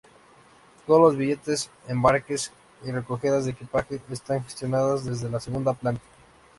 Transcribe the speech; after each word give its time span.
Todos 0.87 0.99
los 0.99 1.15
billetes, 1.15 1.69
embarques, 1.87 2.51
y 2.83 2.89
recogidas 2.89 3.45
de 3.45 3.51
equipajes 3.51 4.01
están 4.09 4.43
gestionados 4.43 5.05
desde 5.05 5.29
la 5.29 5.39
segunda 5.39 5.73
planta. 5.73 6.01